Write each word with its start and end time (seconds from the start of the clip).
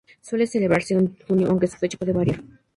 Suele 0.19 0.47
celebrarse 0.47 0.95
en 0.95 1.15
junio 1.27 1.47
aunque 1.47 1.67
su 1.67 1.77
fecha 1.77 1.95
puede 1.99 2.11
variar. 2.11 2.41